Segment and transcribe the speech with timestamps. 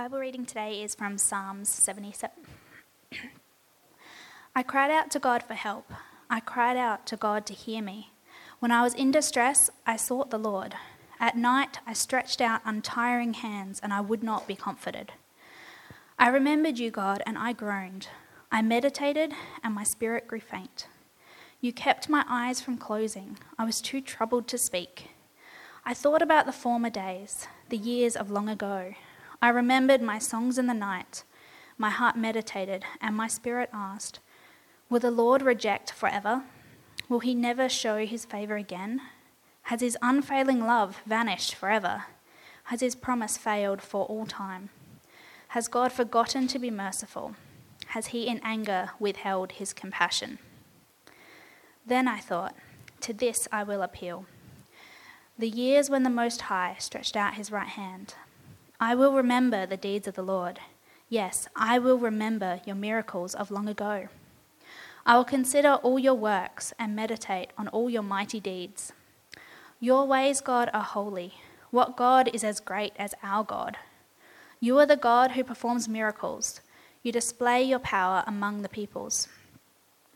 [0.00, 2.34] Bible reading today is from Psalms 77.
[4.56, 5.92] I cried out to God for help.
[6.30, 8.10] I cried out to God to hear me.
[8.60, 10.74] When I was in distress, I sought the Lord.
[11.20, 15.12] At night, I stretched out untiring hands, and I would not be comforted.
[16.18, 18.08] I remembered you, God, and I groaned.
[18.50, 20.86] I meditated, and my spirit grew faint.
[21.60, 23.36] You kept my eyes from closing.
[23.58, 25.10] I was too troubled to speak.
[25.84, 28.94] I thought about the former days, the years of long ago.
[29.42, 31.24] I remembered my songs in the night.
[31.78, 34.18] My heart meditated, and my spirit asked,
[34.90, 36.42] Will the Lord reject forever?
[37.08, 39.00] Will he never show his favour again?
[39.62, 42.04] Has his unfailing love vanished forever?
[42.64, 44.68] Has his promise failed for all time?
[45.48, 47.34] Has God forgotten to be merciful?
[47.88, 50.38] Has he in anger withheld his compassion?
[51.86, 52.54] Then I thought,
[53.00, 54.26] To this I will appeal.
[55.38, 58.16] The years when the Most High stretched out his right hand
[58.82, 60.58] I will remember the deeds of the Lord.
[61.10, 64.08] Yes, I will remember your miracles of long ago.
[65.04, 68.94] I will consider all your works and meditate on all your mighty deeds.
[69.80, 71.34] Your ways, God, are holy.
[71.70, 73.76] What God is as great as our God?
[74.60, 76.62] You are the God who performs miracles.
[77.02, 79.28] You display your power among the peoples.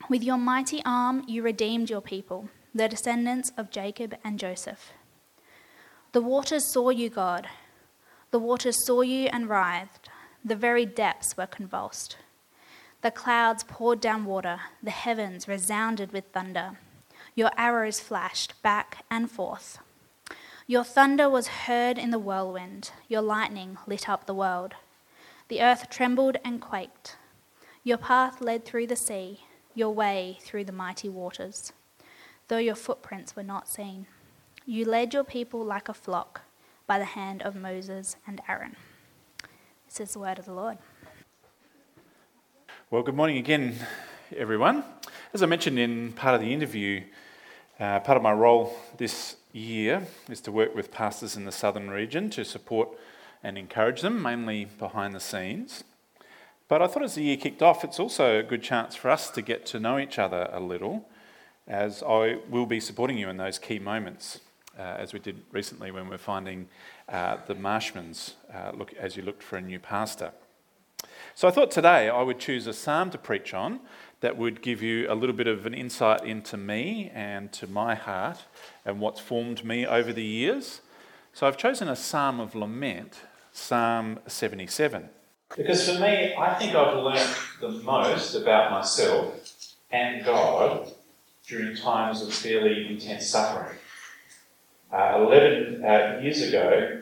[0.09, 4.91] With your mighty arm, you redeemed your people, the descendants of Jacob and Joseph.
[6.13, 7.47] The waters saw you, God
[8.35, 10.09] the waters saw you and writhed,
[10.43, 12.17] the very depths were convulsed.
[13.01, 16.71] The clouds poured down water, the heavens resounded with thunder.
[17.33, 19.79] Your arrows flashed back and forth.
[20.67, 24.73] Your thunder was heard in the whirlwind, your lightning lit up the world.
[25.47, 27.15] The earth trembled and quaked.
[27.85, 31.71] Your path led through the sea, your way through the mighty waters,
[32.49, 34.07] though your footprints were not seen.
[34.65, 36.41] You led your people like a flock
[36.87, 38.75] by the hand of Moses and Aaron.
[39.87, 40.77] This is the word of the Lord.
[42.91, 43.75] Well, good morning again,
[44.35, 44.83] everyone.
[45.33, 47.03] As I mentioned in part of the interview,
[47.79, 51.89] uh, part of my role this year is to work with pastors in the southern
[51.89, 52.89] region to support
[53.41, 55.83] and encourage them, mainly behind the scenes.
[56.67, 59.29] But I thought as the year kicked off, it's also a good chance for us
[59.31, 61.07] to get to know each other a little,
[61.67, 64.39] as I will be supporting you in those key moments
[64.81, 66.67] as we did recently when we are finding
[67.09, 70.31] uh, the Marshmans uh, look, as you looked for a new pastor.
[71.33, 73.79] So I thought today I would choose a psalm to preach on
[74.21, 77.95] that would give you a little bit of an insight into me and to my
[77.95, 78.39] heart
[78.85, 80.81] and what's formed me over the years.
[81.33, 83.21] So I've chosen a psalm of lament,
[83.51, 85.09] Psalm 77.
[85.55, 89.35] Because for me, I think I've learned the most about myself
[89.91, 90.91] and God
[91.47, 93.77] during times of fairly intense suffering.
[94.95, 97.01] Uh, 11 uh, years ago,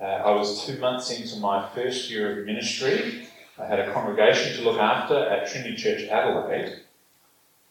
[0.00, 3.26] uh, I was two months into my first year of ministry.
[3.58, 6.82] I had a congregation to look after at Trinity Church Adelaide.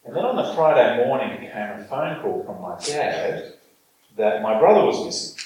[0.03, 3.53] And then on the Friday morning came a phone call from my dad
[4.17, 5.41] that my brother was missing.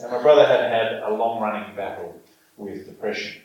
[0.00, 2.16] And my brother had had a long running battle
[2.56, 3.42] with depression.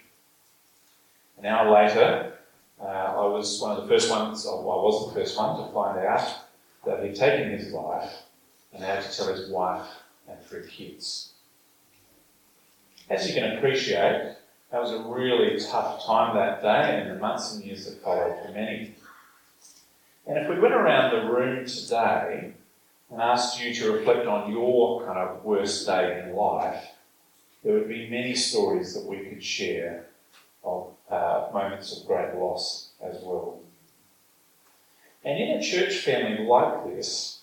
[1.39, 2.33] An hour later,
[2.79, 5.73] uh, I was one of the first ones, well, I was the first one to
[5.73, 6.35] find out
[6.85, 8.13] that he'd taken his life
[8.77, 9.87] and had to tell his wife
[10.29, 11.31] and three kids.
[13.09, 14.35] As you can appreciate,
[14.71, 18.37] that was a really tough time that day and the months and years that followed
[18.45, 18.95] for many.
[20.27, 22.53] And if we went around the room today
[23.09, 26.83] and asked you to reflect on your kind of worst day in life,
[27.63, 30.05] there would be many stories that we could share
[30.63, 33.59] of uh, moments of great loss as well.
[35.23, 37.36] And in a church family like this,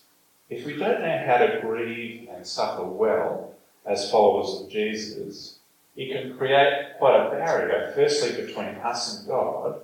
[0.49, 3.53] if we don't know how to grieve and suffer well
[3.85, 5.57] as followers of Jesus,
[5.95, 9.81] it can create quite a barrier, firstly between us and God,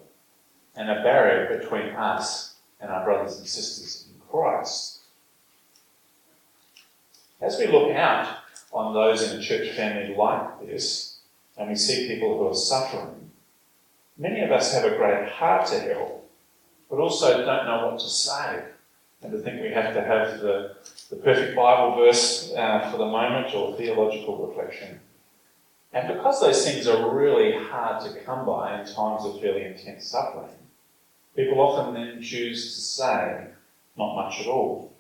[0.76, 5.00] and a barrier between us and our brothers and sisters in Christ.
[7.40, 8.38] As we look out
[8.72, 11.20] on those in a church family like this,
[11.58, 13.32] and we see people who are suffering,
[14.18, 16.30] many of us have a great heart to help,
[16.90, 18.64] but also don't know what to say
[19.22, 20.76] and to think we have to have the,
[21.10, 25.00] the perfect Bible verse uh, for the moment or theological reflection.
[25.94, 30.08] And because those things are really hard to come by in times of fairly intense
[30.08, 30.56] suffering,
[31.36, 33.48] people often then choose to say
[33.98, 34.94] not much at all.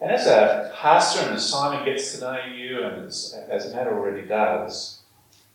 [0.00, 3.88] And as a pastor and as Simon gets to know you, and as, as Matt
[3.88, 5.00] already does,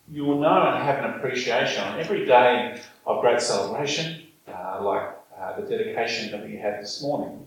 [0.10, 5.13] you will know and have an appreciation on every day of great celebration, uh, like
[5.58, 7.46] the dedication that we had this morning.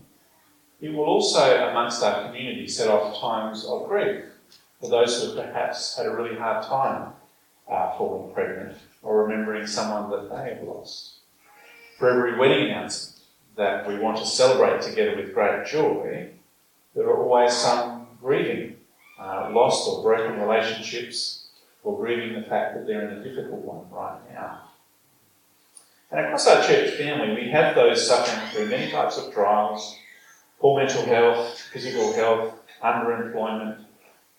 [0.79, 4.25] It will also, amongst our community, set off times of grief
[4.79, 7.13] for those who have perhaps had a really hard time
[7.69, 11.15] uh, falling pregnant or remembering someone that they have lost.
[11.97, 13.23] For every wedding announcement
[13.55, 16.29] that we want to celebrate together with great joy,
[16.95, 18.77] there are always some grieving
[19.19, 21.47] uh, lost or broken relationships
[21.83, 24.66] or grieving the fact that they're in a difficult one right now.
[26.09, 29.97] And across our church family, we have those suffering through many types of trials
[30.59, 33.77] poor mental health, physical health, underemployment,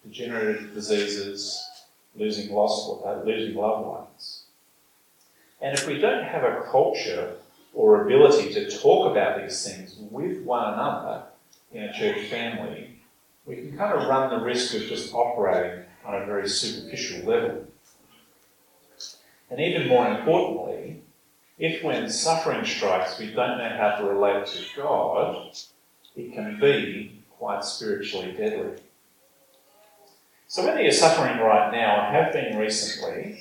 [0.04, 1.64] degenerative diseases,
[2.16, 4.42] losing, lost, uh, losing loved ones.
[5.60, 7.36] And if we don't have a culture
[7.72, 11.24] or ability to talk about these things with one another
[11.72, 13.00] in a church family,
[13.46, 17.64] we can kind of run the risk of just operating on a very superficial level.
[19.50, 21.02] And even more importantly,
[21.58, 25.56] if when suffering strikes we don't know how to relate to God,
[26.16, 28.80] it can be quite spiritually deadly.
[30.46, 33.38] So, whether you're suffering right now or have been recently,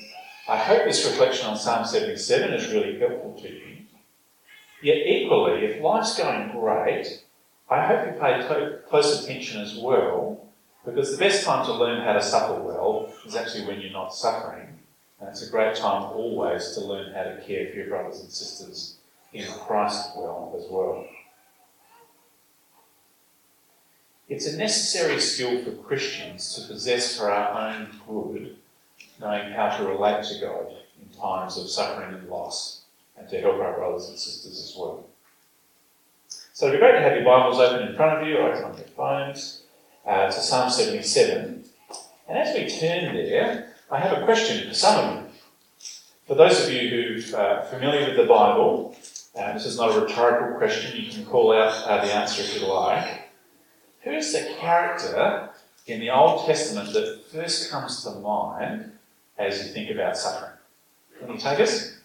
[0.48, 3.76] I hope this reflection on Psalm 77 is really helpful to you.
[4.82, 7.22] Yet, equally, if life's going great,
[7.70, 10.48] I hope you pay to- close attention as well,
[10.84, 14.14] because the best time to learn how to suffer well is actually when you're not
[14.14, 14.67] suffering.
[15.20, 18.30] And it's a great time always to learn how to care for your brothers and
[18.30, 18.96] sisters
[19.32, 21.06] in Christ well as well.
[24.28, 28.56] It's a necessary skill for Christians to possess for our own good,
[29.18, 30.66] knowing how to relate to God
[31.00, 32.82] in times of suffering and loss,
[33.16, 35.06] and to help our brothers and sisters as well.
[36.52, 38.64] So it'd be great to have your Bibles open in front of you, or open
[38.64, 39.62] on your phones,
[40.06, 41.64] uh, to Psalm 77.
[42.28, 45.28] And as we turn there, I have a question for some.
[46.26, 48.94] For those of you who are familiar with the Bible,
[49.38, 52.60] uh, this is not a rhetorical question, you can call out uh, the answer if
[52.60, 53.30] you like.
[54.02, 55.48] Who's the character
[55.86, 58.92] in the Old Testament that first comes to mind
[59.38, 60.52] as you think about suffering?
[61.18, 61.96] Can you take us?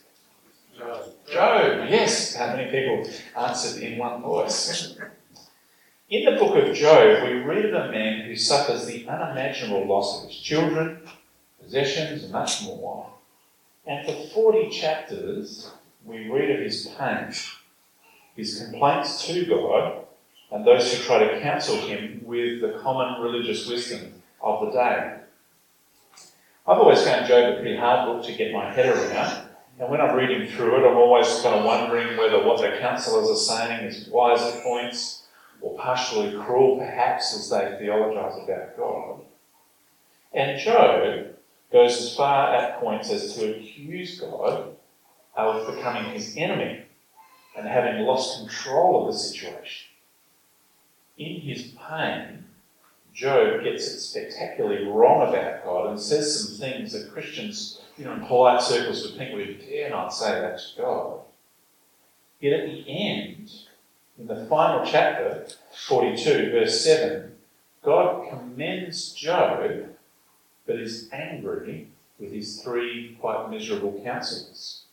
[0.77, 1.06] Job.
[1.29, 2.36] Job, yes.
[2.36, 4.97] How many people answered in one voice?
[6.09, 10.24] In the book of Job, we read of a man who suffers the unimaginable loss
[10.24, 11.01] of his children,
[11.63, 13.10] possessions, and much more.
[13.86, 15.71] And for 40 chapters,
[16.06, 17.33] we read of his pain,
[18.36, 20.06] his complaints to God,
[20.51, 25.18] and those who try to counsel him with the common religious wisdom of the day.
[26.65, 29.50] I've always found Job a pretty hard book to get my head around,
[29.80, 33.30] and when I'm reading through it, I'm always kind of wondering whether what the counselors
[33.30, 35.24] are saying is wise at points
[35.62, 39.21] or partially cruel, perhaps, as they theologize about God.
[40.33, 41.32] And Job
[41.73, 44.75] goes as far at points as to accuse God
[45.35, 46.85] of becoming his enemy
[47.57, 49.87] and having lost control of the situation
[51.17, 52.45] in his pain,
[53.13, 58.13] Job gets it spectacularly wrong about God and says some things that Christians, you know,
[58.13, 61.19] in polite circles would think we dare not say that to God.
[62.39, 63.51] Yet at the end,
[64.17, 65.45] in the final chapter,
[65.87, 67.31] 42, verse 7,
[67.83, 69.92] God commends Job,
[70.65, 71.88] but is angry
[72.19, 74.83] with his three quite miserable counselors.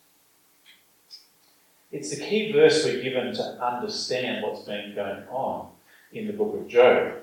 [1.91, 5.69] It's the key verse we're given to understand what's been going on
[6.13, 7.15] in the book of Job.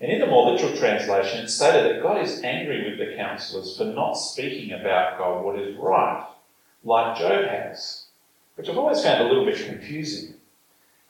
[0.00, 3.76] And in the more literal translation, it's stated that God is angry with the counselors
[3.76, 6.26] for not speaking about God what is right,
[6.84, 8.04] like Job has,
[8.54, 10.34] which I've always found a little bit confusing.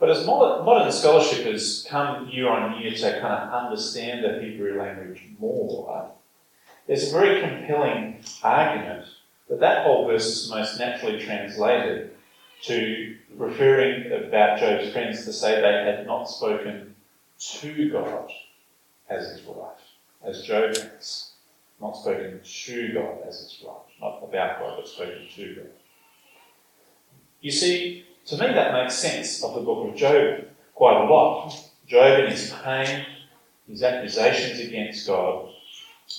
[0.00, 4.80] But as modern scholarship has come year on year to kind of understand the Hebrew
[4.80, 6.10] language more,
[6.90, 9.06] there's a very compelling argument
[9.48, 12.10] that that whole verse is most naturally translated
[12.62, 16.96] to referring about Job's friends to say they had not spoken
[17.38, 18.28] to God
[19.08, 19.78] as his wife,
[20.24, 21.30] as Job has.
[21.80, 25.70] Not spoken to God as his wife, not about God, but spoken to God.
[27.40, 30.44] You see, to me that makes sense of the book of Job
[30.74, 31.54] quite a lot.
[31.86, 33.06] Job in his pain,
[33.68, 35.49] his accusations against God,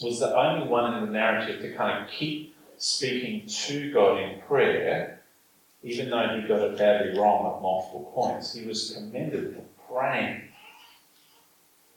[0.02, 4.42] was the only one in the narrative to kind of keep speaking to God in
[4.42, 5.22] prayer
[5.84, 10.44] even though he got it badly wrong at multiple points, he was commended for praying.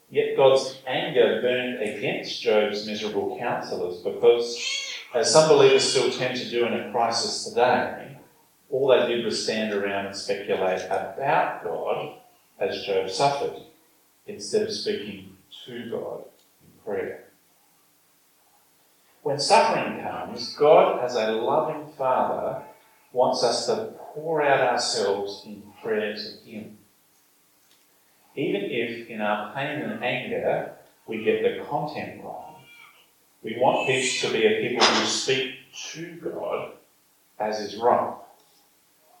[0.09, 4.57] Yet God's anger burned against Job's miserable counselors because,
[5.13, 8.17] as some believers still tend to do in a crisis today,
[8.69, 12.15] all they did was stand around and speculate about God
[12.59, 13.61] as Job suffered,
[14.25, 16.23] instead of speaking to God
[16.63, 17.25] in prayer.
[19.25, 22.61] When suffering comes, God, as a loving Father,
[23.11, 26.77] wants us to pour out ourselves in prayer to Him.
[28.35, 30.73] Even if in our pain and anger
[31.07, 32.57] we get the content wrong,
[33.41, 35.55] We want this to be a people who speak
[35.93, 36.73] to God
[37.39, 38.13] as is right.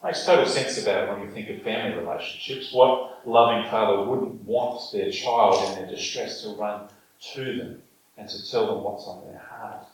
[0.03, 2.71] Makes total sense about it when you think of family relationships.
[2.71, 6.89] What loving father wouldn't want their child in their distress to run
[7.33, 7.81] to them
[8.17, 9.87] and to tell them what's on their heart?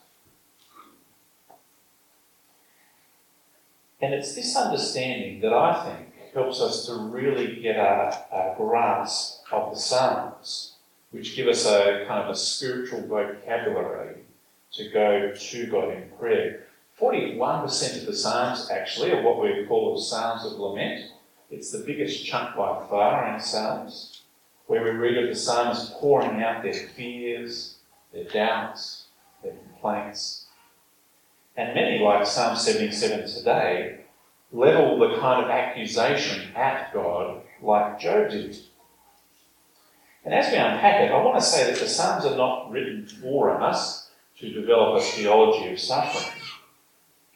[4.02, 9.44] And it's this understanding that I think helps us to really get a, a grasp
[9.52, 10.72] of the Psalms,
[11.12, 14.16] which give us a kind of a spiritual vocabulary
[14.72, 16.66] to go to God in prayer.
[17.00, 21.12] 41% of the Psalms actually are what we call the Psalms of Lament.
[21.48, 24.22] It's the biggest chunk by far in Psalms,
[24.66, 27.76] where we read of the psalmists pouring out their fears,
[28.12, 29.04] their doubts,
[29.44, 30.41] their complaints.
[31.56, 34.00] And many, like Psalm 77 today,
[34.52, 38.56] level the kind of accusation at God like Job did.
[40.24, 43.06] And as we unpack it, I want to say that the Psalms are not written
[43.06, 46.40] for us to develop a theology of suffering.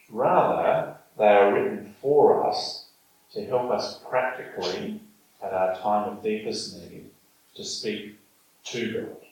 [0.09, 2.87] Rather, they are written for us
[3.33, 5.01] to help us practically,
[5.43, 7.11] at our time of deepest need,
[7.55, 8.17] to speak
[8.65, 9.26] to God.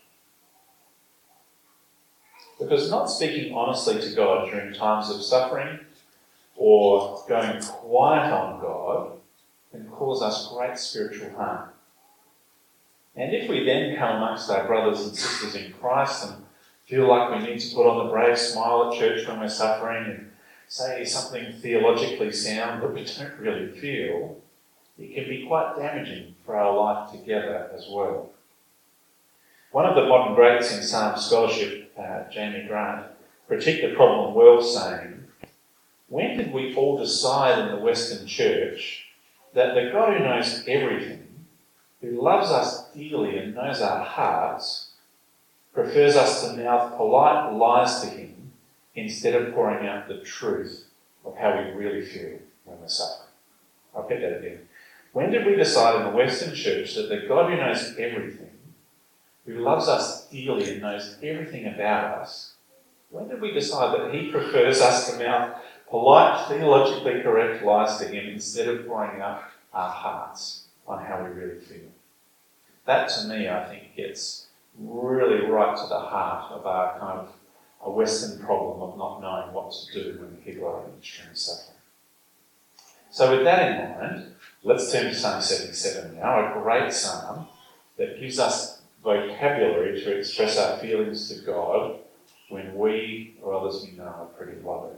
[2.59, 5.81] Because not speaking honestly to God during times of suffering
[6.57, 9.13] or going quiet on God
[9.73, 11.71] can cause us great spiritual harm.
[13.17, 16.45] And if we then come amongst our brothers and sisters in Christ and
[16.87, 20.05] feel like we need to put on the brave smile at church when we're suffering
[20.05, 20.31] and
[20.69, 24.41] say something theologically sound that we don't really feel,
[24.99, 28.31] it can be quite damaging for our life together as well.
[29.73, 33.07] One of the modern greats in Psalm scholarship, uh, Jamie Grant,
[33.49, 35.25] the problem well, saying,
[36.09, 39.07] When did we all decide in the Western Church
[39.55, 41.47] that the God who knows everything,
[42.01, 44.91] who loves us dearly and knows our hearts,
[45.73, 48.53] prefers us to mouth polite lies to him
[48.95, 50.87] instead of pouring out the truth
[51.25, 53.29] of how we really feel when we're suffering.
[53.95, 54.61] I'll get that again.
[55.13, 58.51] When did we decide in the Western Church that the God who knows everything,
[59.47, 62.55] who loves us dearly and knows everything about us,
[63.11, 65.57] when did we decide that he prefers us to mouth
[65.89, 71.31] polite, theologically correct lies to him instead of pouring out our hearts on how we
[71.31, 71.91] really feel?
[72.87, 74.47] That to me, I think, gets
[74.79, 77.33] really right to the heart of our kind of
[77.83, 81.77] a Western problem of not knowing what to do when people are in extreme suffering.
[83.11, 87.47] So, with that in mind, let's turn to Psalm 77 now, a great psalm
[87.97, 88.74] that gives us
[89.05, 91.99] vocabulary to express our feelings to God
[92.49, 94.97] when we or others we know are pretty lovely.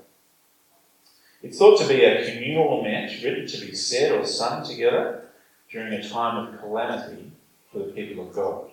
[1.43, 5.25] It's thought to be a communal lament written to be said or sung together
[5.71, 7.33] during a time of calamity
[7.73, 8.71] for the people of God.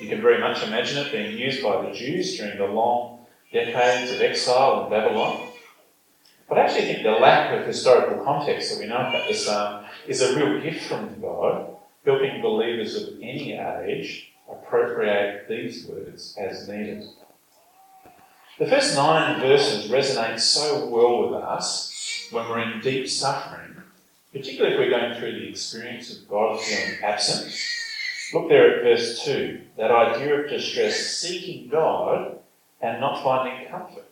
[0.00, 4.12] You can very much imagine it being used by the Jews during the long decades
[4.12, 5.48] of exile in Babylon.
[6.48, 9.84] But I actually think the lack of historical context that we know about this psalm
[10.06, 11.73] is a real gift from God,
[12.04, 17.04] helping believers of any age appropriate these words as needed.
[18.58, 23.76] The first nine verses resonate so well with us when we're in deep suffering,
[24.32, 27.52] particularly if we're going through the experience of God feeling absent
[28.34, 32.38] Look there at verse 2 that idea of distress, seeking God
[32.80, 34.10] and not finding comfort.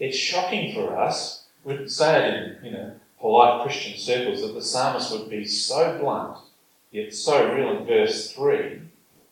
[0.00, 4.54] It's shocking for us, we would say it in you know, polite Christian circles, that
[4.54, 6.38] the psalmist would be so blunt,
[6.90, 8.80] yet so real in verse 3,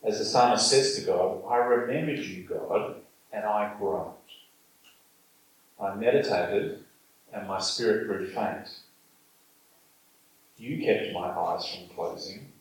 [0.04, 2.96] as the psalmist says to God, I remembered you, God,
[3.32, 4.14] and I groaned.
[5.80, 6.84] I meditated,
[7.32, 8.80] and my spirit grew faint.
[10.56, 12.52] You kept my eyes from closing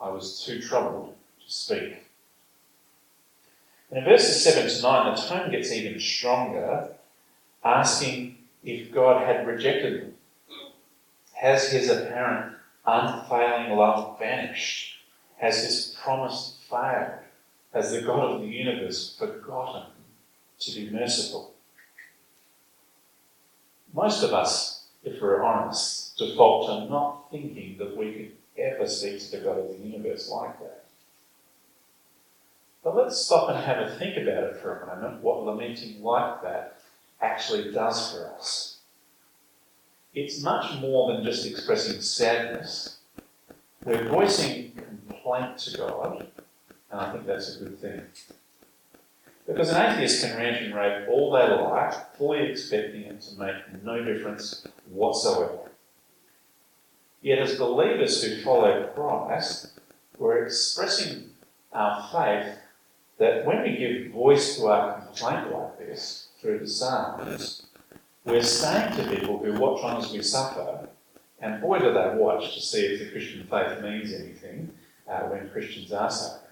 [0.00, 1.14] I was too troubled
[1.44, 2.04] to speak.
[3.90, 6.88] And in verses 7 to 9, the tone gets even stronger,
[7.64, 10.14] asking if God had rejected them.
[11.34, 12.55] Has his apparent
[12.86, 14.98] unfailing love vanished?
[15.38, 17.18] Has his promise failed?
[17.74, 19.90] Has the God of the universe forgotten
[20.60, 21.52] to be merciful?
[23.92, 29.20] Most of us, if we're honest, default to not thinking that we could ever speak
[29.20, 30.84] to the God of the universe like that.
[32.82, 36.42] But let's stop and have a think about it for a moment, what lamenting like
[36.42, 36.78] that
[37.20, 38.75] actually does for us.
[40.16, 43.00] It's much more than just expressing sadness.
[43.84, 46.26] We're voicing complaint to God,
[46.90, 48.00] and I think that's a good thing.
[49.46, 53.82] Because an atheist can rant and rave all they like, fully expecting it to make
[53.84, 55.58] no difference whatsoever.
[57.20, 59.78] Yet, as believers who follow Christ,
[60.16, 61.32] we're expressing
[61.74, 62.56] our faith
[63.18, 67.66] that when we give voice to our complaint like this through the Psalms,
[68.26, 70.88] we're saying to people who watch on as we suffer,
[71.40, 74.70] and boy do they watch to see if the Christian faith means anything
[75.08, 76.42] uh, when Christians are suffering.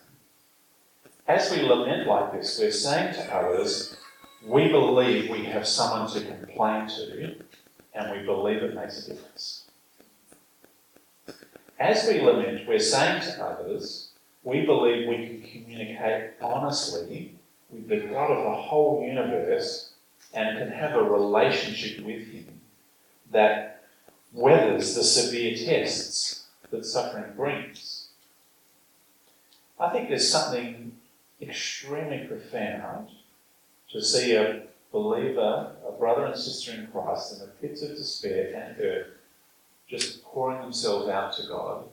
[1.27, 3.97] As we lament like this, we're saying to others,
[4.47, 7.35] we believe we have someone to complain to,
[7.95, 9.65] and we believe it makes a difference.
[11.81, 14.11] As we lament, we're saying to others,
[14.45, 17.35] we believe we can communicate honestly
[17.71, 19.94] with the God of the whole universe
[20.35, 22.61] and can have a relationship with Him
[23.31, 23.85] that
[24.33, 28.09] weathers the severe tests that suffering brings.
[29.79, 30.93] I think there's something
[31.41, 33.09] extremely profound
[33.91, 34.63] to see a
[34.93, 39.21] believer, a brother and sister in Christ, in the pits of despair and hurt,
[39.89, 41.85] just pouring themselves out to God,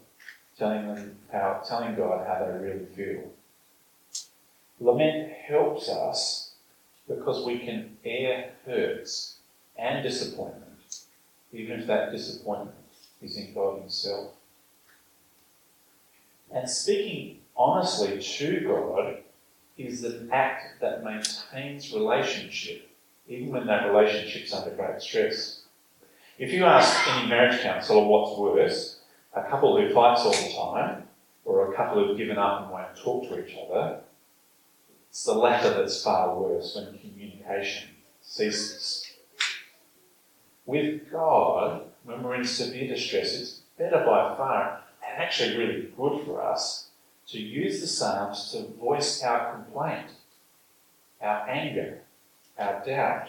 [0.57, 3.23] telling them how, telling God how they really feel.
[4.79, 6.50] Lament helps us
[7.07, 9.37] because we can air hurts
[9.77, 11.01] and disappointment,
[11.51, 12.75] even if that disappointment
[13.21, 14.31] is in God Himself.
[16.53, 19.17] And speaking honestly to God
[19.77, 22.89] is an act that maintains relationship,
[23.27, 25.61] even when that relationship's under great stress.
[26.37, 28.99] If you ask any marriage counsellor what's worse,
[29.33, 31.03] a couple who fights all the time,
[31.45, 34.00] or a couple who've given up and won't talk to each other,
[35.11, 37.89] it's the latter that's far worse when communication
[38.21, 39.11] ceases.
[40.65, 46.25] With God, when we're in severe distress, it's better by far and actually really good
[46.25, 46.87] for us
[47.27, 50.11] to use the Psalms to voice our complaint,
[51.19, 51.99] our anger,
[52.57, 53.27] our doubt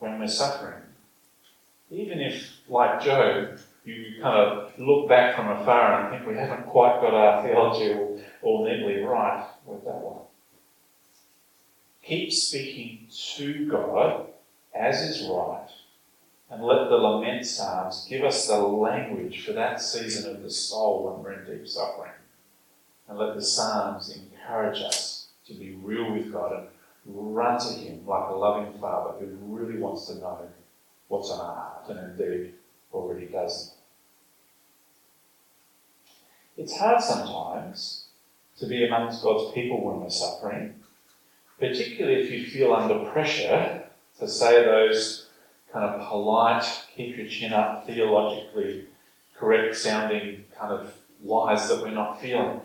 [0.00, 0.82] when we're suffering.
[1.92, 6.66] Even if, like Job, you kind of look back from afar and think we haven't
[6.66, 10.24] quite got our theology all, all neatly right with that one.
[12.10, 14.26] Keep speaking to God
[14.74, 15.68] as is right,
[16.50, 21.04] and let the lament psalms give us the language for that season of the soul
[21.04, 22.10] when we're in deep suffering.
[23.06, 26.66] And let the Psalms encourage us to be real with God
[27.06, 30.48] and run to Him like a loving Father who really wants to know
[31.06, 32.54] what's on our heart and indeed
[32.92, 33.74] already does.
[36.56, 38.06] It's hard sometimes
[38.58, 40.74] to be amongst God's people when we're suffering,
[41.60, 43.84] particularly if you feel under pressure
[44.18, 45.28] to say those
[45.72, 46.64] kind of polite,
[46.96, 48.86] keep your chin up, theologically
[49.36, 50.92] correct sounding kind of
[51.22, 52.60] lies that we're not feeling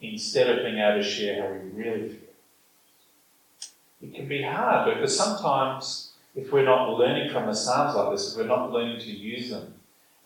[0.00, 2.18] instead of being able to share how we really feel.
[4.02, 8.32] It can be hard because sometimes, if we're not learning from the Psalms like this,
[8.32, 9.74] if we're not learning to use them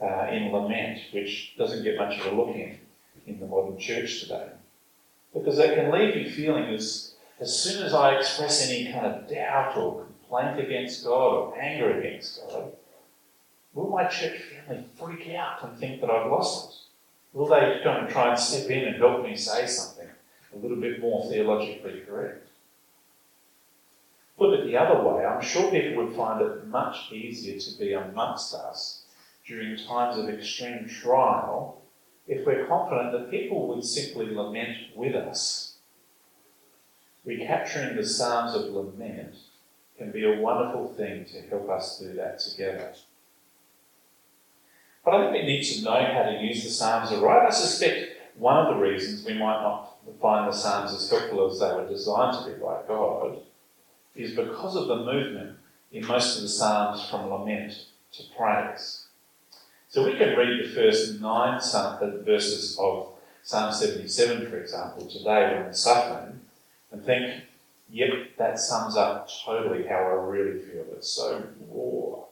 [0.03, 2.79] uh, in lament, which doesn't get much of a look in
[3.27, 4.49] in the modern church today,
[5.33, 7.08] because it can leave you feeling as,
[7.40, 11.98] as soon as I express any kind of doubt or complaint against God or anger
[11.98, 12.72] against God,
[13.74, 17.37] will my church family freak out and think that I've lost it?
[17.37, 20.09] Will they come and try and step in and help me say something
[20.53, 22.48] a little bit more theologically correct?
[24.37, 27.92] Put it the other way, I'm sure people would find it much easier to be
[27.92, 29.03] amongst us
[29.46, 31.83] during times of extreme trial
[32.27, 35.68] if we're confident that people would simply lament with us.
[37.29, 39.35] Recapturing the Psalms of lament
[39.99, 42.95] can be a wonderful thing to help us do that together.
[45.05, 47.47] But I think we need to know how to use the Psalms right.
[47.47, 51.61] I suspect one of the reasons we might not find the Psalms as helpful as
[51.61, 53.41] they were designed to be by God
[54.17, 55.59] is because of the movement
[55.93, 59.05] in most of the Psalms from lament to praise.
[59.91, 61.61] So we can read the first nine
[62.25, 63.09] verses of
[63.43, 66.41] Psalm 77, for example, today when we're suffering,
[66.92, 67.42] and think,
[67.90, 70.85] yep, that sums up totally how I really feel.
[70.92, 72.24] It's so raw,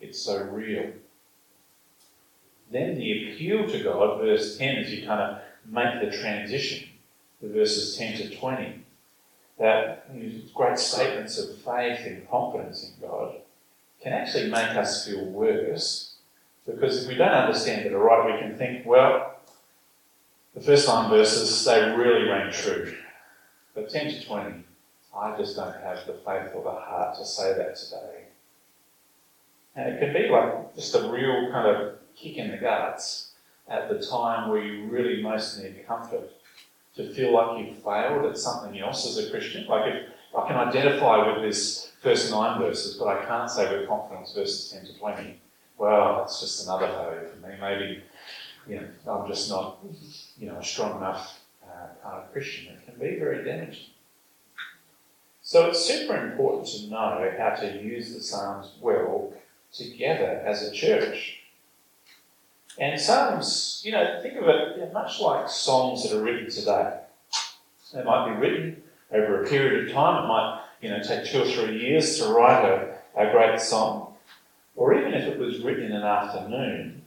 [0.00, 0.92] it's so real.
[2.70, 6.88] Then the appeal to God, verse 10, as you kind of make the transition
[7.40, 8.82] to verses 10 to 20,
[9.58, 13.36] that great statements of faith and confidence in God
[14.02, 16.16] can actually make us feel worse
[16.66, 19.36] because if we don't understand it aright, we can think, well,
[20.54, 22.96] the first nine verses, they really rang true.
[23.76, 24.64] But 10 to 20,
[25.14, 28.24] I just don't have the faith or the heart to say that today.
[29.76, 33.32] And it can be like just a real kind of kick in the guts
[33.68, 36.30] at the time where you really most need comfort.
[36.96, 39.66] To feel like you've failed at something else as a Christian.
[39.66, 43.86] Like if I can identify with this first nine verses, but I can't say with
[43.86, 45.38] confidence verses 10 to 20.
[45.76, 47.54] Well, that's just another failure for me.
[47.60, 48.02] Maybe,
[48.66, 49.84] you know, I'm just not,
[50.38, 52.75] you know, a strong enough uh, kind of Christian.
[52.98, 53.86] Can be very damaging.
[55.42, 59.32] So it's super important to know how to use the Psalms well
[59.72, 61.40] together as a church.
[62.78, 67.00] And Psalms, you know, think of it much like songs that are written today.
[67.94, 68.82] They might be written
[69.12, 70.24] over a period of time.
[70.24, 74.14] It might, you know, take two or three years to write a, a great song.
[74.74, 77.02] Or even if it was written in an afternoon,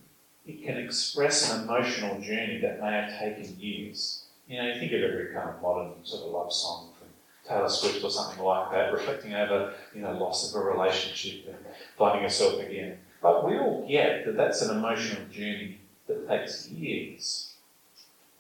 [0.46, 4.24] it can express an emotional journey that may have taken years.
[4.50, 7.08] You know, you think of every kind of modern sort of love song from
[7.48, 11.58] Taylor Swift or something like that, reflecting over, you know, loss of a relationship and
[12.00, 12.98] finding yourself again.
[13.22, 17.54] But we all get that that's an emotional journey that takes years.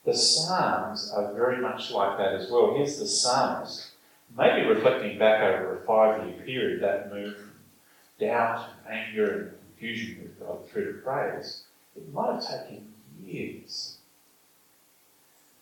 [0.03, 2.73] The Psalms are very much like that as well.
[2.75, 3.91] Here's the Psalms
[4.35, 7.51] maybe reflecting back over a five year period, that move from
[8.19, 11.65] doubt anger and confusion with God through to praise.
[11.95, 12.93] It might have taken
[13.23, 13.98] years.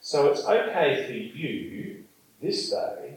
[0.08, 2.06] So it's okay for you
[2.42, 3.16] this day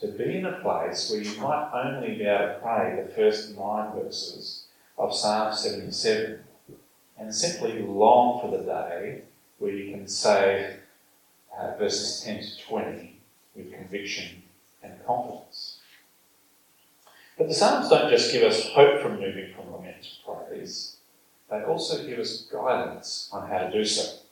[0.00, 3.54] to be in a place where you might only be able to pray the first
[3.54, 4.64] nine verses
[4.96, 6.38] of Psalm 77
[7.18, 9.20] and simply long for the day
[9.58, 10.78] where you can say
[11.58, 13.20] uh, verses 10 to 20
[13.54, 14.44] with conviction
[14.82, 15.80] and confidence.
[17.36, 20.96] But the Psalms don't just give us hope from moving from lament to praise,
[21.50, 24.23] they also give us guidance on how to do so.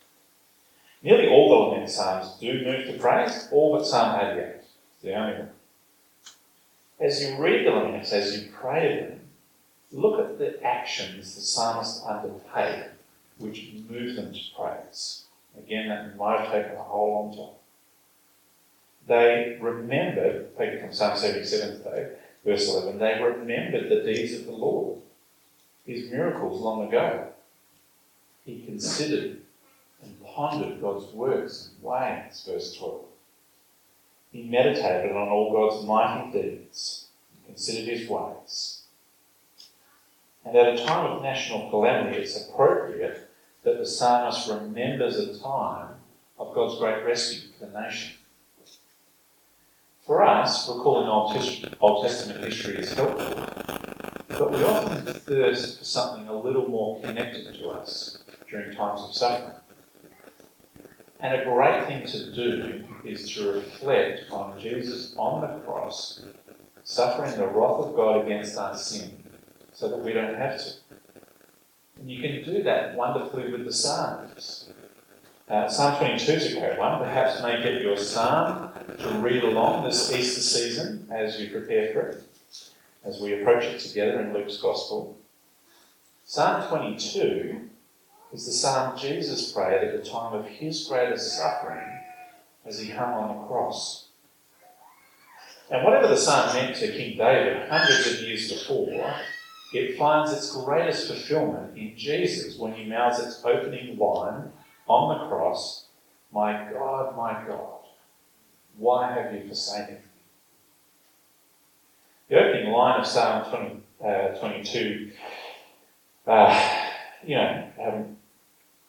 [1.03, 4.45] Nearly all the lament Psalms do move to praise, all but Psalm 88.
[4.45, 5.51] It's the only one.
[7.01, 9.21] As you read the laments, as you pray them,
[9.91, 12.91] look at the actions the psalmist undertake
[13.39, 15.25] which move them to praise.
[15.59, 17.57] Again, that might have taken a whole long time.
[19.07, 22.13] They remembered, taken from Psalm 77 today,
[22.45, 25.01] verse 11, they remembered the deeds of the Lord,
[25.85, 27.27] his miracles long ago.
[28.45, 29.42] He considered
[30.35, 33.05] pondered God's works and ways, verse 12.
[34.33, 38.83] He meditated on all God's mighty deeds and considered his ways.
[40.45, 43.31] And at a time of national calamity, it's appropriate
[43.63, 45.95] that the psalmist remembers a time
[46.39, 48.15] of God's great rescue for the nation.
[50.07, 53.47] For us, recalling Old Testament history is helpful,
[54.29, 58.19] but we often thirst for something a little more connected to us
[58.51, 59.62] during times of suffering.
[61.23, 66.25] And a great thing to do is to reflect on Jesus on the cross,
[66.83, 69.23] suffering the wrath of God against our sin,
[69.73, 70.73] so that we don't have to.
[72.01, 74.71] And you can do that wonderfully with the Psalms.
[75.49, 76.99] Uh, psalm 22 is a great one.
[76.99, 82.01] Perhaps make it your psalm to read along this Easter season as you prepare for
[82.01, 82.23] it,
[83.05, 85.17] as we approach it together in Luke's Gospel.
[86.25, 87.69] Psalm 22
[88.33, 91.87] is the psalm Jesus prayed at the time of his greatest suffering
[92.65, 94.09] as he hung on the cross.
[95.71, 99.15] And whatever the psalm meant to King David hundreds of years before,
[99.73, 104.53] it finds its greatest fulfillment in Jesus when he mouths its opening line
[104.87, 105.87] on the cross
[106.33, 107.81] My God, my God,
[108.79, 110.01] why have you forsaken me?
[112.29, 115.13] The opening line of Psalm 20, uh, 22,
[116.27, 116.89] uh,
[117.27, 118.17] you know, um,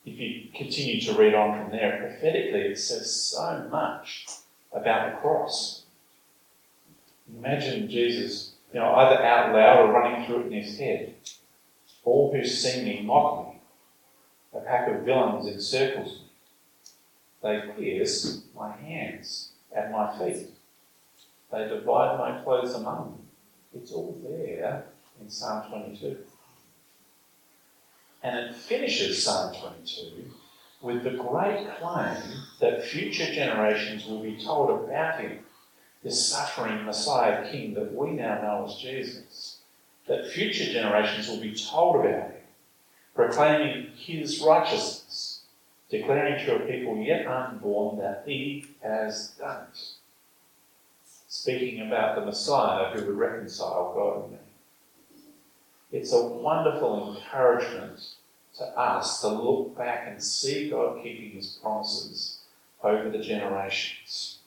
[0.05, 4.27] if you continue to read on from there, prophetically it says so much
[4.71, 5.83] about the cross.
[7.33, 11.15] Imagine Jesus, you know, either out loud or running through it in his head.
[12.03, 13.61] All who see me mock me.
[14.53, 16.25] A pack of villains encircles me.
[17.41, 20.49] They pierce my hands and my feet.
[21.51, 23.81] They divide my clothes among them.
[23.81, 24.85] It's all there
[25.21, 26.17] in Psalm 22.
[28.23, 30.31] And it finishes Psalm 22
[30.81, 32.21] with the great claim
[32.59, 35.39] that future generations will be told about him,
[36.03, 39.59] this suffering Messiah King that we now know as Jesus.
[40.07, 42.41] That future generations will be told about him,
[43.15, 45.43] proclaiming his righteousness,
[45.89, 49.79] declaring to a people yet unborn that he has done it.
[51.29, 54.42] Speaking about the Messiah who would reconcile God and man.
[55.93, 58.15] It's a wonderful encouragement
[58.57, 62.39] to us to look back and see God keeping his promises
[62.83, 64.39] over the generations.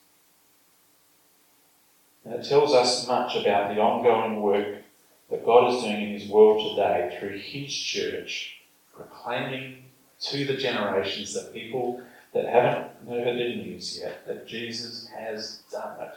[2.25, 4.83] And it tells us much about the ongoing work
[5.29, 8.59] that God is doing in his world today through his church,
[8.93, 9.85] proclaiming
[10.19, 12.01] to the generations, the people
[12.33, 16.13] that haven't heard the news yet, that Jesus has done it,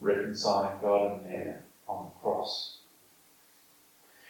[0.00, 2.78] reconciling God and man on the cross.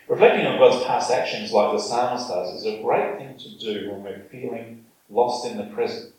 [0.09, 3.91] Reflecting on God's past actions like the psalmist does is a great thing to do
[3.91, 6.13] when we're feeling lost in the present.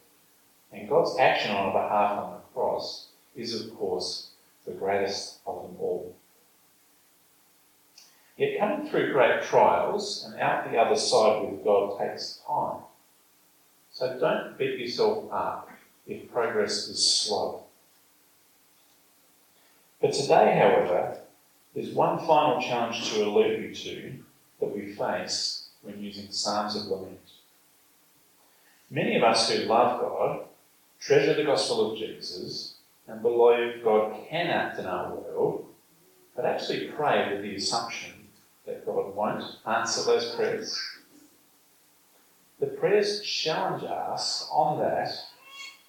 [0.71, 4.29] And God's action on our behalf on the cross is, of course,
[4.65, 6.15] the greatest of them all.
[8.37, 12.81] Yet coming through great trials and out the other side with God takes time.
[13.91, 15.69] So don't beat yourself up
[16.07, 17.63] if progress is slow.
[20.01, 21.19] But today, however,
[21.73, 24.13] there's one final challenge to alert you to
[24.59, 27.19] that we face when using Psalms of Lament.
[28.89, 30.45] Many of us who love God,
[30.99, 32.75] treasure the gospel of Jesus,
[33.07, 35.65] and believe God can act in our world,
[36.35, 38.11] but actually pray with the assumption
[38.65, 40.79] that God won't answer those prayers.
[42.59, 45.09] The prayers challenge us on that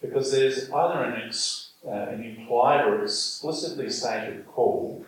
[0.00, 5.04] because there's either an, ex, uh, an implied or explicitly stated call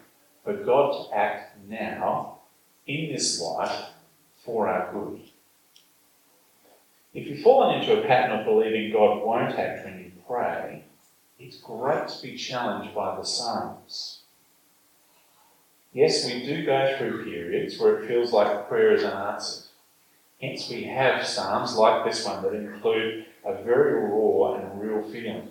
[0.47, 2.39] for God to act now
[2.87, 3.87] in this life
[4.45, 5.21] for our good.
[7.13, 10.85] If you've fallen into a pattern of believing God won't act when you pray,
[11.41, 14.21] it's great to be challenged by the Psalms.
[15.93, 19.65] Yes, we do go through periods where it feels like prayer is unanswered.
[20.41, 25.49] Hence, we have Psalms like this one that include a very raw and real feeling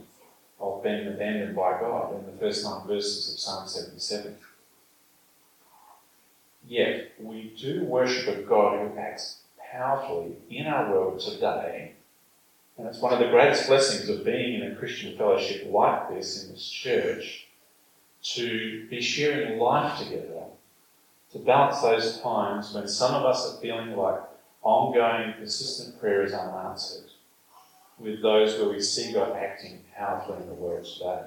[0.60, 4.38] of being abandoned by God in the first nine verses of Psalm 77.
[6.68, 11.94] Yet, we do worship a God who acts powerfully in our world today.
[12.78, 16.44] And it's one of the greatest blessings of being in a Christian fellowship like this
[16.44, 17.48] in this church
[18.34, 20.44] to be sharing life together,
[21.32, 24.20] to balance those times when some of us are feeling like
[24.64, 27.12] ongoing, persistent prayer is unanswered,
[28.00, 31.22] with those where we see God acting powerfully in the world today.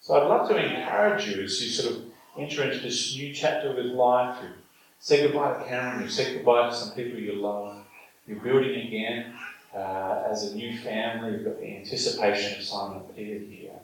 [0.00, 2.07] So I'd love to encourage you as you sort of
[2.38, 4.50] enter into this new chapter of his life, you
[4.98, 7.84] say goodbye to Cameron, you say goodbye to some people you love,
[8.26, 9.34] you're building again
[9.74, 13.78] uh, as a new family, you've got the anticipation of Simon Peter here.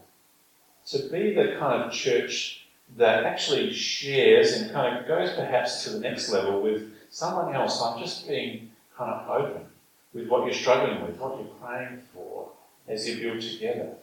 [0.87, 5.91] To be the kind of church that actually shares and kind of goes perhaps to
[5.91, 7.81] the next level with someone else.
[7.83, 9.67] I'm just being kind of open
[10.13, 12.51] with what you're struggling with, what you're praying for
[12.87, 13.95] as you build together.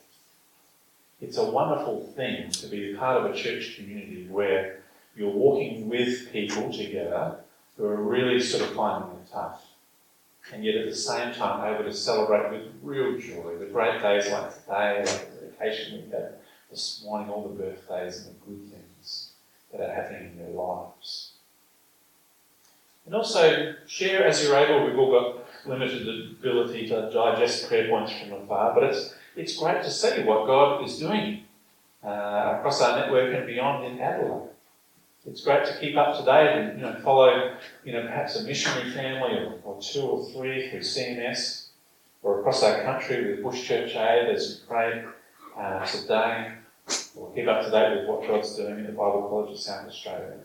[1.22, 4.80] It's a wonderful thing to be part of a church community where
[5.16, 7.38] you're walking with people together
[7.78, 9.64] who are really sort of finding it tough.
[10.52, 14.32] And yet at the same time able to celebrate with real joy the great days
[14.32, 16.34] like today, like the vacation we had
[16.72, 19.34] this morning, all the birthdays and the good things
[19.72, 21.34] that are happening in their lives.
[23.06, 24.88] And also share as you're able.
[24.88, 26.08] We've all got limited
[26.40, 30.84] ability to digest prayer points from afar, but it's it's great to see what God
[30.84, 31.44] is doing
[32.04, 34.50] uh, across our network and beyond in Adelaide.
[35.26, 38.44] It's great to keep up to date and you know, follow, you know, perhaps a
[38.44, 41.68] missionary family or, or two or three through CMS
[42.24, 45.04] or across our country with Bush Church Aid as we pray
[45.58, 46.54] uh, today,
[47.16, 49.88] or keep up to date with what God's doing in the Bible College of South
[49.88, 50.38] Australia.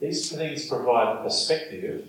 [0.00, 2.08] These things provide perspective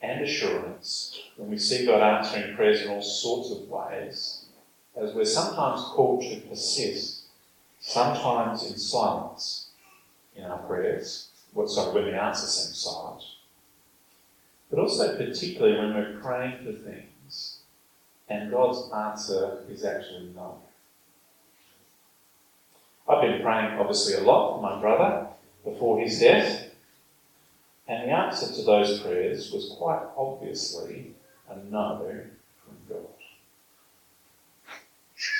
[0.00, 4.43] and assurance when we see God answering prayers in all sorts of ways,
[4.96, 7.22] as we're sometimes called to persist,
[7.80, 9.68] sometimes in silence
[10.36, 13.22] in our prayers, what sorry, when the answer seems silent,
[14.70, 17.58] but also particularly when we're praying for things
[18.28, 20.58] and God's answer is actually no.
[23.08, 25.28] I've been praying obviously a lot for my brother
[25.62, 26.70] before his death,
[27.86, 31.14] and the answer to those prayers was quite obviously
[31.50, 32.24] a no
[32.64, 33.03] from God.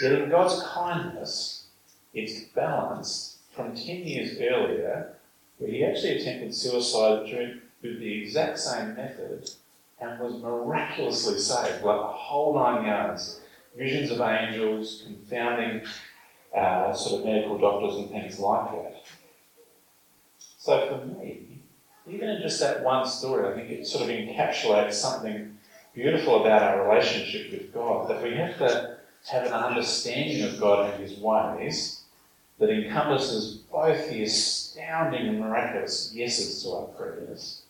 [0.03, 1.66] Yet in God's kindness,
[2.12, 5.16] it's balanced from 10 years earlier,
[5.59, 7.31] where he actually attempted suicide
[7.83, 9.49] with the exact same method
[10.01, 13.40] and was miraculously saved, like a whole nine yards.
[13.77, 15.83] Visions of angels, confounding
[16.57, 19.03] uh, sort of medical doctors and things like that.
[20.59, 21.59] So for me,
[22.07, 25.59] even in just that one story, I think it sort of encapsulates something
[25.92, 28.09] beautiful about our relationship with God.
[28.09, 28.93] That we have to
[29.31, 32.03] have an understanding of God and His ways
[32.59, 37.63] that encompasses both the astounding and miraculous yeses to our prayers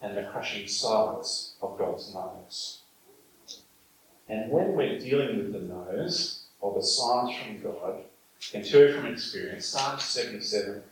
[0.00, 2.80] and the crushing silence of God's no's.
[4.28, 8.02] And when we're dealing with the no's, or the silence from God,
[8.54, 10.82] and you from experience, Psalm 77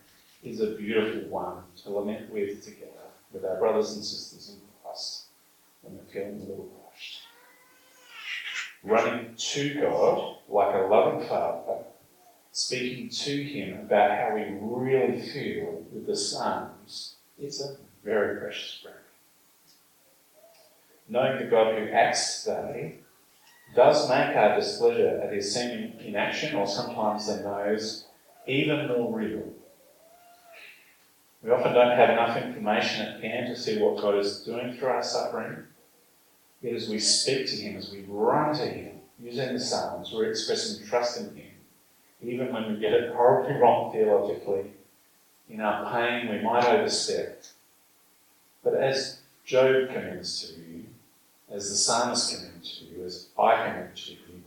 [0.44, 2.90] is a beautiful one to lament with together
[3.32, 5.24] with our brothers and sisters in Christ
[5.82, 6.79] when we're feeling a little.
[8.82, 11.84] Running to God like a loving Father,
[12.52, 18.80] speaking to Him about how we really feel with the Psalms, it's a very precious
[18.82, 19.02] prayer.
[21.08, 22.96] Knowing the God who acts today,
[23.74, 28.06] does make our displeasure at his seeming inaction, or sometimes than those,
[28.46, 29.44] even more real.
[31.42, 34.88] We often don't have enough information at hand to see what God is doing through
[34.88, 35.64] our suffering.
[36.62, 40.30] Yet as we speak to Him, as we run to Him, using the Psalms, we're
[40.30, 41.50] expressing trust in Him.
[42.22, 44.72] Even when we get it horribly wrong theologically,
[45.48, 47.44] in our pain, we might overstep.
[48.62, 50.84] But as Job commends to you,
[51.50, 54.42] as the psalmist commend to you, as I commend to you,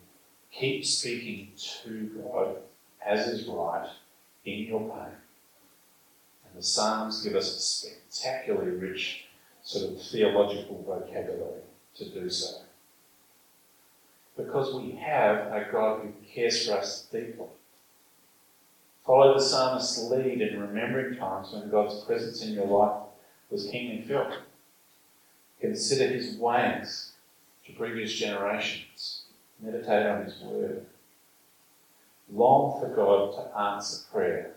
[0.51, 1.51] keep speaking
[1.83, 2.57] to God
[3.05, 3.89] as is right
[4.45, 5.17] in your pain.
[6.45, 9.25] And the Psalms give us a spectacularly rich
[9.63, 11.63] sort of theological vocabulary
[11.95, 12.61] to do so.
[14.35, 17.45] Because we have a God who cares for us deeply.
[19.05, 23.03] Follow the psalmist's lead in remembering times when God's presence in your life
[23.49, 24.33] was keenly felt.
[25.59, 27.11] Consider his ways
[27.65, 29.23] to previous generations.
[29.61, 30.85] Meditate on his word.
[32.31, 34.53] Long for God to answer prayer.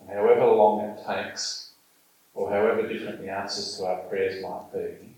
[0.00, 1.70] And however long it takes,
[2.34, 5.14] or however different the answers to our prayers might be,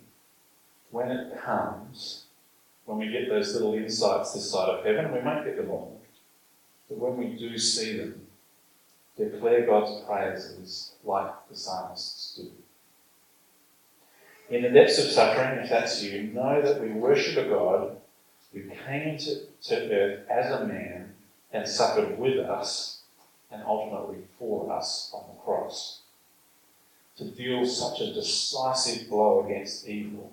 [0.90, 2.24] when it comes,
[2.84, 6.00] when we get those little insights this side of heaven, we might get them all.
[6.88, 8.26] But when we do see them,
[9.16, 12.50] declare God's praises like the psalmists do.
[14.54, 17.96] In the depths of suffering, if that's you, know that we worship a God
[18.52, 21.14] who came to, to earth as a man
[21.52, 23.02] and suffered with us
[23.52, 26.00] and ultimately for us on the cross.
[27.18, 30.32] To deal such a decisive blow against evil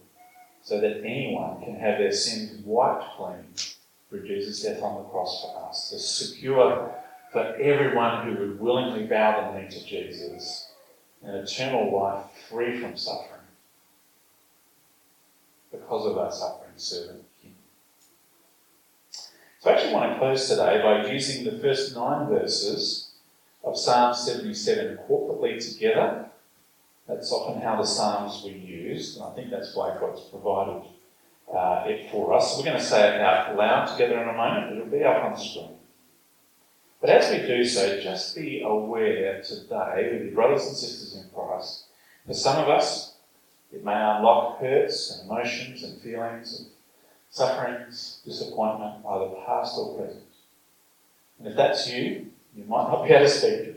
[0.67, 3.45] so that anyone can have their sins wiped clean
[4.09, 5.89] through Jesus' death on the cross for us.
[5.91, 6.93] To secure
[7.31, 10.73] for everyone who would willingly bow the knee to Jesus
[11.23, 13.39] an eternal life free from suffering
[15.71, 17.55] because of our suffering servant King.
[19.61, 23.11] So I actually want to close today by using the first nine verses
[23.63, 26.26] of Psalm 77 corporately together.
[27.07, 30.83] That's often how the Psalms were used, and I think that's why God's provided
[31.53, 32.57] uh, it for us.
[32.57, 34.75] We're going to say it out loud together in a moment.
[34.75, 35.77] It'll be up on the screen.
[36.99, 41.29] But as we do so, just be aware today with your brothers and sisters in
[41.33, 41.85] Christ.
[42.25, 43.13] For some of us,
[43.71, 46.67] it may unlock hurts and emotions and feelings and
[47.29, 50.23] sufferings, disappointment, either past or present.
[51.39, 53.76] And if that's you, you might not be able to speak.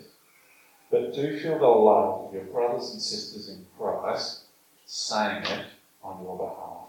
[0.91, 4.43] But do feel the love of your brothers and sisters in Christ
[4.87, 5.67] saying it
[6.03, 6.89] on your behalf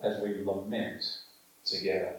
[0.00, 1.04] as we lament
[1.64, 2.16] together.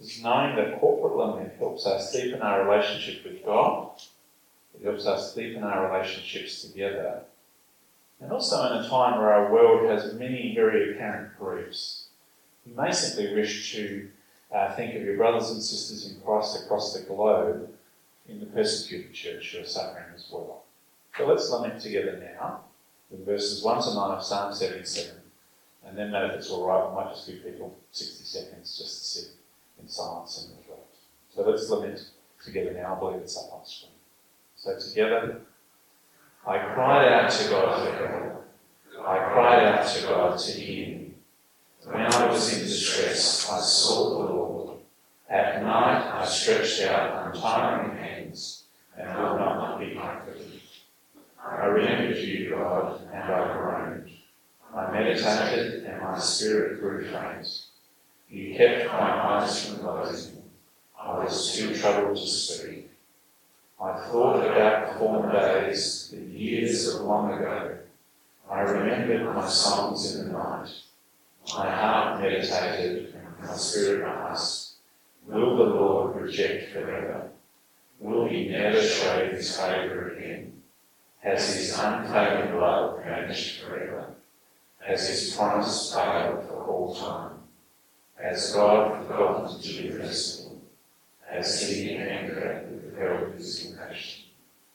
[0.00, 3.90] It's knowing that corporate lament helps us deepen our relationship with God.
[4.74, 7.22] It helps us deepen our relationships together
[8.20, 12.06] and also in a time where our world has many very apparent griefs.
[12.64, 14.08] You may simply wish to
[14.54, 17.75] uh, think of your brothers and sisters in Christ across the globe
[18.28, 20.64] in the persecuted church who are suffering as well.
[21.16, 22.60] So let's lament together now
[23.10, 25.16] in verses 1 to 9 of Psalm 77.
[25.86, 29.04] And then, if it's all right, we might just give people 60 seconds just to
[29.04, 29.30] sit
[29.80, 30.82] in silence and reflect.
[31.34, 32.10] So let's lament
[32.44, 32.96] together now.
[32.96, 33.92] I believe it's up on screen.
[34.56, 35.40] So together,
[36.46, 38.44] I cried out to God for help.
[39.06, 41.14] I cried out to God to hear me.
[41.84, 44.35] When I was in distress, I sought the Lord.
[45.28, 48.64] At night I stretched out untiring hands
[48.96, 50.60] and would not be comforted.
[51.44, 54.10] I remembered you, God, and I groaned.
[54.74, 57.62] I meditated, and my spirit grew faint.
[58.28, 60.42] You kept my eyes from closing.
[61.00, 62.90] I was too troubled to speak.
[63.80, 67.78] I thought about former days, the years of long ago.
[68.50, 70.70] I remembered my songs in the night.
[71.56, 74.65] My heart meditated, and my spirit asked,
[75.26, 77.30] Will the Lord reject forever?
[77.98, 80.62] Will he never show his favour again?
[81.18, 84.14] Has his unchanging love vanished forever?
[84.78, 87.38] Has his promise failed for all time?
[88.22, 90.62] Has God forgotten to be merciful?
[91.28, 94.25] Has he in anger withheld his compassion?